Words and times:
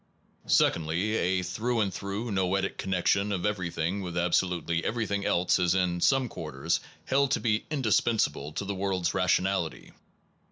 Secondly, 0.47 1.15
a 1.17 1.43
through 1.43 1.79
and 1.79 1.93
through 1.93 2.31
noetic 2.31 2.79
connection 2.79 3.31
of 3.31 3.45
everything 3.45 4.01
with 4.01 4.17
absolutely 4.17 4.83
ev 4.83 4.95
erything 4.95 5.25
else 5.25 5.59
is 5.59 5.75
in 5.75 6.01
some 6.01 6.27
quarters 6.27 6.79
held 7.05 7.29
to 7.29 7.39
be 7.39 7.65
indispensable 7.69 8.51
to 8.53 8.65
the 8.65 8.73
world 8.73 9.05
s 9.05 9.13
rationality. 9.13 9.91